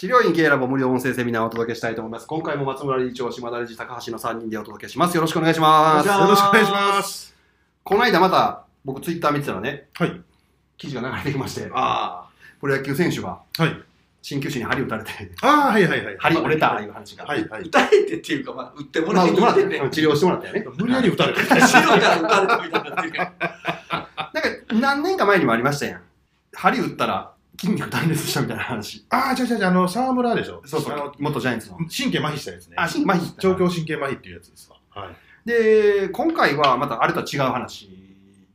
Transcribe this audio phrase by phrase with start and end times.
[0.00, 2.26] 治療院系ラボ無料音声セミナーをお届けしたいと思います。
[2.26, 5.14] 今回も松村理事長、島田理事、高橋の3人でお届けします。
[5.14, 6.08] よろしくお願いします。
[6.08, 7.36] よろしくお願いします。
[7.84, 10.22] この間また、僕ツイッター見てたらね、はい。
[10.78, 12.30] 記事が流れてきまして、あ
[12.62, 13.82] プロ野球選手がはい。
[14.22, 15.10] 鍼灸師に針打たれて、
[15.42, 16.16] ああ、はいはいはい。
[16.16, 17.24] 針折れたいう話が。
[17.24, 17.70] あ、はいはい打。
[17.70, 19.56] たれてっていうか、まあ、打ってもまあ、らえ打ってもらっ
[19.90, 20.64] て治療してもらったよね。
[20.78, 21.46] 無理やり打たれてる。
[21.46, 24.08] 白から打たれたみたいになってるから。
[24.32, 26.02] なんか、何年か前にもありましたやん。
[26.54, 29.04] 針打ったら筋肉断裂したみたいな話。
[29.10, 30.62] ああ、違う違う違う、あの、沢村でしょ。
[30.64, 31.76] そうそうあの、元ジャイアンツの。
[31.76, 32.74] 神経麻痺したやつね。
[32.78, 33.36] あ、神麻痺。
[33.36, 34.78] 調教神経麻痺っていうやつですわ。
[34.88, 35.16] はい。
[35.44, 37.90] で、今回はまたあれとは違う話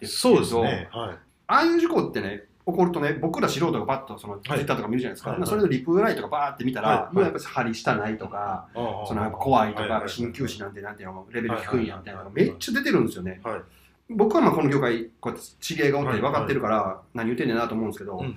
[0.00, 0.88] ですけど、そうですね。
[0.90, 1.16] はい。
[1.46, 5.30] ああいう事故ってね、起こるとね、僕ら素人がバッとそのツイッターとか見るじゃないですか。
[5.30, 13.40] はいまあそれのリプライとかバーって見たら、はいもうやっぱり針下ないとか、そのやっぱ怖いとか、鍼灸師なんてなんていうのレベル低いんやみたいなのがはいめっちゃ出てるんですよね。
[13.44, 13.60] はい。
[14.08, 18.36] 僕はまあこの業界、こうやって知芸がおってはい分かってるから、何言ってんねんなと思うんですけど、うん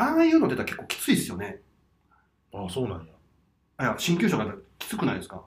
[0.00, 1.60] ああいうの出たら結構きついですよね。
[2.52, 3.04] ああ、そうなんや。
[3.04, 3.08] い
[3.84, 5.42] や、鍼灸師がきつくないですか？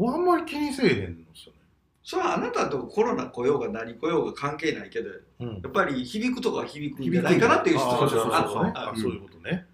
[0.00, 1.58] あんまり気にせえへんのっすよね。
[2.04, 8.72] それはあなたとコロナ来ようが何来ようが関係ないけど、うんやっぱり響くとかは響くんじゃないかなっていう質問ああそうそうあそうね。
[8.74, 9.66] ああそういうことね。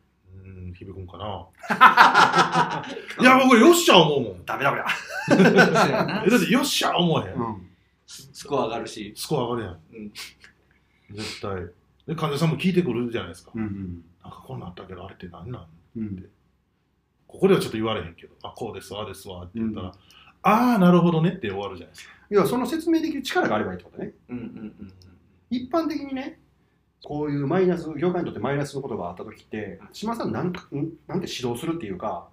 [0.44, 1.46] うん、響くんかな。
[3.20, 4.44] いや、僕、よっしゃ思うもん。
[4.44, 4.86] ダメダメだ。
[6.26, 7.34] えだって、よっしゃ思えへん。
[7.34, 7.68] うん。
[8.06, 9.12] ススコア上がるし。
[9.16, 9.78] スコア上がるやん。
[9.96, 10.12] うん
[11.16, 11.54] 絶対。
[12.08, 13.52] で、患者さんも聞いてくるじゃないですか。
[13.54, 14.04] うんうん。
[14.24, 15.66] なんかこんなんあったけど、あれって何なん？
[15.96, 16.26] うん。
[17.28, 19.92] ここではちょっと言われへんけど、あ、こうです、ああですわって言ったら、うん
[20.46, 22.14] ああ、なるほどねって終わるじゃないですか。
[22.28, 24.12] 要はその説明できる力があればいいってことね。
[24.28, 24.92] うんうんうん
[25.50, 26.38] 一般的にね、
[27.02, 30.90] こういうマイナス、業界にとってマイナスのことがあったときって、島さんなんか、ん？
[31.06, 32.28] なんて指導するっていうか、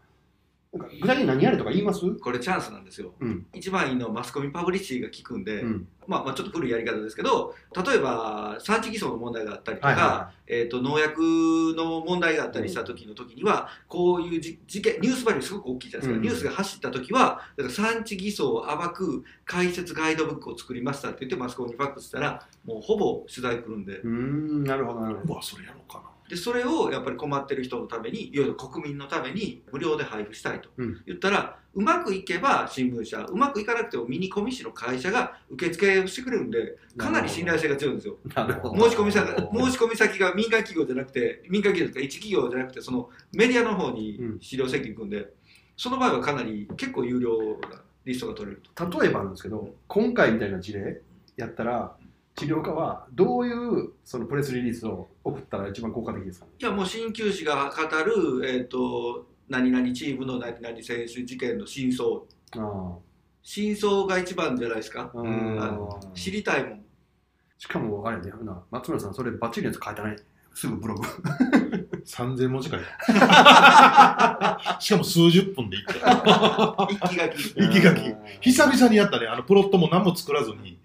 [0.73, 2.05] なんか具体的に何やれとか言います？
[2.05, 2.19] うん。
[2.19, 3.13] これチャンスなんですよ。
[3.19, 3.45] うん。
[3.53, 5.87] 一番いいのはマスコミパブリシティが効くんで、うん。
[6.07, 7.53] まあ、まあちょっと古いやり方ですけど
[7.85, 25.33] 例えば産地偽装の問題があったりとか、はいはえー、と農薬の問題があったりした時の時にはこういうじ事件ニュースバリューすごく大きいじゃないですか、うんニュースが走った時はだから産地偽装を暴く解説ガイドブックを作りましたって言ってマスコミにファックスしたらもうほぼ取材来るんでうーん、なるほど、なるほど。
[25.33, 26.10] うわ、それやろうかな。
[26.31, 38.15] でそれをやっぱり困ってる人のためにいわゆる国民のために無料で配布したいとうん言ったら、うまくいけば新聞社うまくいかなくてもミニコミ誌の会社が受付をしてくれるんでかなり信頼性が強いんですよ。
[38.23, 45.33] 申し込み先申し込み先が民間企業じゃなくて民間企業ですか一企業じゃなくてそのメディアの方にうん資料請求行くんで、
[45.75, 47.37] その場合はかなり結構有料
[47.69, 48.99] なリストが取れると。
[48.99, 51.01] 例えばなんですけど、今回みたいな事例
[51.35, 51.97] やったら、
[52.41, 56.51] 治療家はどういうそのプレスリリースを送ったら一番効果的ですかね？
[56.59, 62.21] いやもう鍼灸師が語る、えー、と何々チームの何々選手事件の真相
[62.57, 62.95] あ
[63.43, 65.11] 真相が一番じゃないですか？
[65.13, 66.81] うん知りたいもん
[67.59, 69.95] しかも、あれね、な松村さん、それバッチリのやつ書い？
[69.95, 70.15] たね。
[70.55, 71.03] すぐブログ。
[72.03, 74.59] 3000文字書いた。
[74.81, 76.87] しかも数十分でいった。
[76.89, 78.01] 一気書き生き書き
[78.41, 80.79] 久々にやったね、あのプロットも何も作らずに。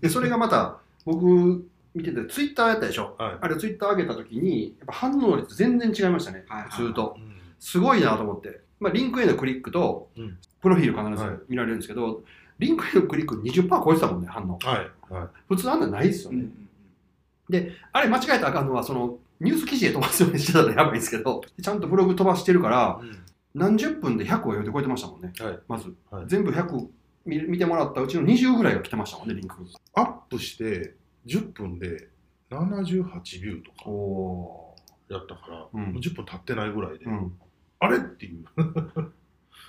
[0.00, 1.64] でそれがまた僕
[1.94, 3.38] 見ててツイッターやったでしょ、はい。
[3.40, 7.16] あれツイッター上げた時にやっぱ反応率全然違いましたね、はいはい普通と。
[7.18, 7.36] うん。
[7.58, 10.38] すごいなと思って、まあ、リンクへのクリックとうん。
[10.60, 11.36] プロフィール必はい。
[11.36, 12.22] ず見られるんですけど、
[12.58, 14.58] リンクへのクリック20%超えてたもんね反応。
[14.62, 15.12] はい。
[15.12, 15.28] はい。
[15.48, 16.66] 普通あんなないですよね、うんうん
[17.92, 23.00] あれ間違えたらあかんのはそのニュース記事へ飛ばすようにしてたらやばいんですけどちゃんとブログ飛ばしてるから
[23.54, 25.58] 何十分で100を余裕で超えてましたもんね、はい。
[25.66, 26.24] まず、はい。
[26.28, 26.86] 全部100
[27.24, 29.56] 見見てもらったうちの20ぐらいが来てましたもんねリンク。
[29.94, 30.94] アップして
[31.26, 32.08] 10分で
[32.50, 33.90] 78ビューとか。
[33.90, 34.74] お
[35.08, 35.92] やったから、うん。
[35.92, 37.32] もう10分経ってないぐらいで、うん。
[37.80, 38.44] あれっていう。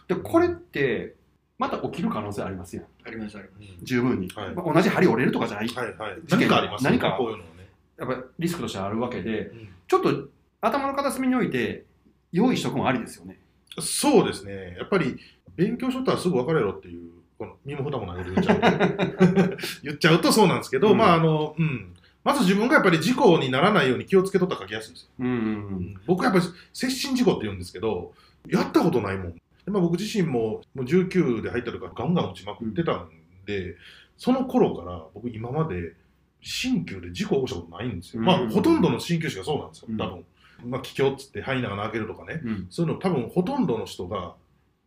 [0.07, 1.15] でこれって
[1.57, 3.83] また起きる可能性ありますよありますあります。
[3.83, 4.55] 十分に、はい。
[4.55, 6.21] まあ同じ針折れるとかじゃない、はいはい。
[6.25, 7.69] 事件何かあります何かこういうのはね。
[7.97, 9.69] やっぱりリスクとしてあるわけでうん。
[9.87, 10.29] ちょっと
[10.61, 11.85] 頭の片隅において
[12.31, 13.39] 用意しとくもありですよね。
[13.79, 14.75] そうですね。
[14.77, 15.17] やっぱり
[15.55, 17.11] 勉強しとったらすぐ分かれろっていう、
[17.41, 19.57] この身も蓋もないこと言っちゃう。
[19.81, 21.91] 言っちゃうとそうなんですけど、うんまああの、うん。
[22.23, 25.09] まず自分がやっぱり事故にならないように気をつけとったら書きやすいんですよ。
[25.21, 28.13] うんうん僕はやっぱり接心事故って言うんですけど、
[28.47, 29.33] やったことないもん。
[29.33, 29.41] で
[29.71, 33.09] まあ、僕自身ももう19で入ったとかガンガン打ちまくってたん
[33.47, 33.75] で、
[34.17, 35.95] その頃から僕今まで
[36.41, 38.21] 鍼灸で事故を起こしたことないんですよ。
[38.21, 40.25] まあうんほとんどの鍼灸師がそうなんですよ、うん多分。
[40.69, 42.39] まあ、気境っつって肺長開けるとかね。
[42.43, 44.35] うんそういうの多分ほとんどの人が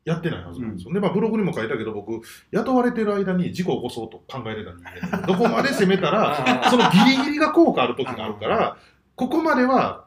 [0.05, 0.93] やってないはずなんですよ。
[0.93, 2.21] で、まあブログにも書いたけど僕、
[2.51, 8.77] 雇われてる間に事故を起こそうと考えてた人間でどこまで攻めたら、あそのギリギリが効果ある時があるから、
[9.17, 10.05] ここまでは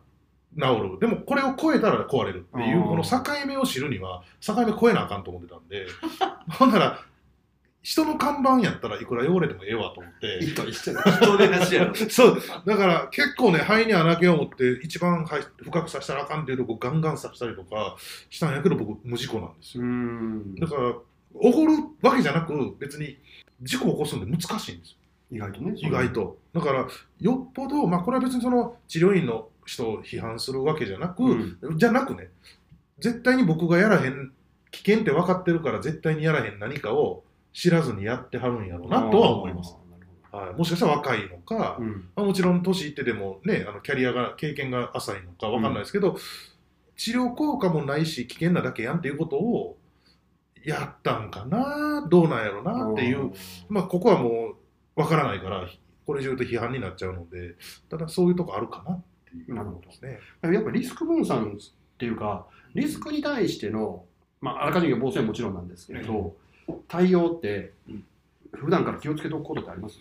[0.56, 1.00] 治る。
[1.00, 3.18] でもこれを超えたら壊れるっていう、この境
[3.48, 5.88] 目を知るには、境目超えなあかんと思ってたんで、
[6.58, 7.00] ほんなら、
[7.88, 10.44] 人の看板やったらいくら汚れてもええわと思って。
[10.44, 17.96] いいと一緒や人でなしやろ そう、だから結構ね、肺に穴開けよう思って、一番肺深くさせたらあかんっていうとこガンガンさせたりとか
[18.30, 19.88] したんやけど、僕、無事故なんですうよ。
[19.88, 20.96] んだから、
[21.36, 23.20] おごるわけじゃなく、別に
[23.62, 24.98] 事故を起こすんで難しいんですよ。
[25.32, 26.38] 意外とね意外と。
[26.54, 26.88] だから、
[27.22, 32.32] よっぽど、まあ、これは別にその治療院の人を批判するわけじゃなく、うんじゃなくね、
[33.00, 34.34] 絶対に僕がやらへん、
[34.72, 37.24] 危険って分かってるから、絶対にやらへん何かを
[37.58, 39.76] 知らずにやってはるんやろうなとは思います。
[40.32, 42.10] はい、もしかしたら若いのか、どうん。
[42.16, 46.18] まあ、もちろん年いっててもね、あのキャリアが、経験が浅いのか分かんないですけど、
[46.96, 49.76] 治療効果もないし、危険なだけやんっていうことを
[50.64, 53.32] やったんかな、どうなんやろなっていう、
[53.70, 54.50] まあ、ここはも
[54.96, 55.68] う分からないから、
[56.06, 57.56] これ以上言うと批判になっちゃうので、
[57.90, 59.56] ただそういうとこあるかなっていう。
[59.56, 59.90] なるほど。
[59.90, 60.20] ですね。
[60.44, 62.46] やっぱりリスク分散っていうか、
[62.76, 64.06] リスクに対しての、
[64.42, 66.36] まあ、あらかじめ予防線はもちろんなんですけれど、
[66.88, 68.04] 対応ってうん、
[68.54, 70.00] 普段から気をつけておくことってあります？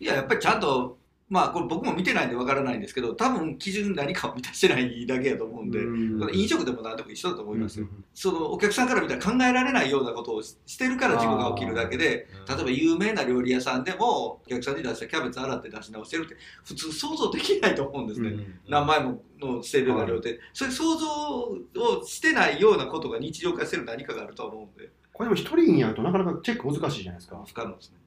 [0.00, 0.98] いややっぱりちゃんと
[1.30, 6.34] まあこれ僕も見てないんでわからないんですけど多分基準何かを満たしてないだけやと思うんで、うん。
[6.34, 27.42] 飲食でも何でも一緒だと思いますよ、うんそのお客さんから見たら考えられないようなことをししてるから事故が起きるだけで例えば有名な料理屋さんでもお客さんに出したキャベツ洗って出し直してるって普通想像できないと思うんですね、うん何枚もの捨てるような量で、そういう想像をしてないようなことが日常化してる何かがあると思うんでこれでも一人にやるとなかなかチェック難しいじゃないですか。
[27.46, 27.98] 不可能ですね、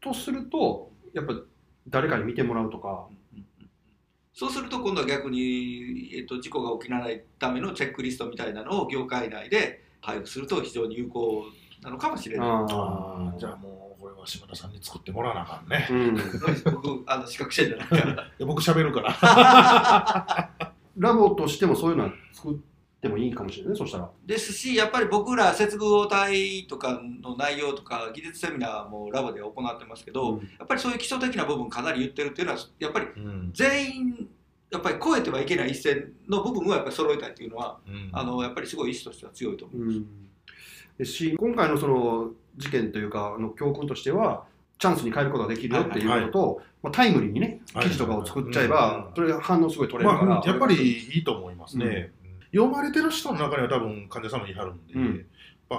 [0.00, 1.34] とすると、やっぱ
[1.88, 3.06] 誰かに見てもらうとか、
[4.34, 11.44] そうすると今度は逆に、えっと、事故が起きないためのチェックリストみたいなのを業界内で配布すると非常に有効
[11.80, 12.48] なのかもしれない。
[12.48, 15.86] あじゃあもう、これは島田さんに作ってもらわなあかんね。
[15.88, 16.16] うん、
[16.72, 18.02] 僕あの資格者じゃないから。
[18.12, 20.50] いや僕喋るから。
[20.98, 22.73] ラボとしてもそういうのは作って
[23.08, 24.10] もいいかもしれないね、そしたら。
[24.26, 30.38] ですしやっぱり僕ら接合体とかの内容とか技術セミナーもラボで行ってますけど、うん。
[30.40, 33.50] やっぱりそういう基礎的な部分かなり言ってるっていうのはやっぱりうん。
[33.52, 34.28] 全員
[34.70, 38.10] やっぱり超えてはいけない一線の部分をやっぱり揃えたいっていうのはうん。
[38.12, 39.82] あのやっぱりすごい意思としては強いと思う。
[39.82, 40.06] うん。
[40.98, 44.44] ですし、今回のその事件というか、あの教訓としては、
[44.78, 48.70] チャンスに変えることができるよっていうことと、まあ、タイムリーにね、はい記事とかを作っちゃえうん。
[48.70, 50.74] ば、それで反応すごい取れるから、まあ、やっぱり
[51.14, 52.12] いいと思いますね。
[52.54, 55.04] 読まれてる人の中には多分患者さんもいはるんで、うん。
[55.06, 55.10] や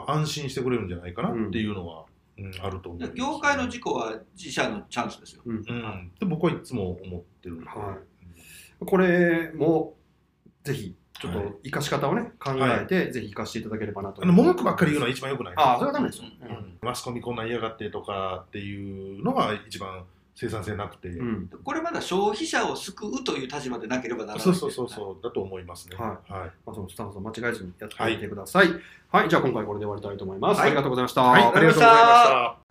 [0.01, 2.05] っぱ安心してくれるんじゃないかなっていうのは、うん
[2.61, 5.41] あると思います、業界の事故は自社のチャンスですよ。
[5.45, 5.55] うん。
[5.55, 7.97] うん、で僕はいつも思ってるんで、は
[8.85, 9.95] これも
[10.65, 14.21] ぜひ、ちょっと生かし方をね、考えて、ぜひ生かしていただければなと。
[14.21, 16.21] あの文句ばっかり言うのは一番良くないああ、それはダメです。
[16.21, 16.25] よ。
[16.41, 16.49] うん。
[16.49, 16.77] うん。
[16.81, 20.03] マスコミこんなん嫌がってとかっていうのが一番
[20.35, 21.49] 生産性なくて、うん。
[21.63, 24.43] これまだ消費者を救うという立場でなければならない。
[24.43, 25.95] そうそうそうそうだと思いますね。
[25.95, 28.67] ははいまあ、そのスタンスを間違えずにやってみてください。
[29.09, 30.59] はい、じゃあ今回これで終わりたいと思います。
[30.59, 31.21] はいありがとうございました。
[31.21, 32.64] はい、ありがとうございました。